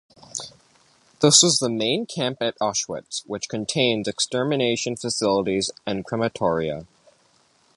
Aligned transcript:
This 1.19 1.43
was 1.43 1.59
the 1.59 1.69
main 1.69 2.07
camp 2.07 2.39
at 2.41 2.57
Auschwitz, 2.59 3.21
which 3.27 3.47
contained 3.47 4.05
the 4.05 4.09
extermination 4.09 4.95
facilities 4.95 5.69
and 5.85 6.03
crematoria. 6.03 6.87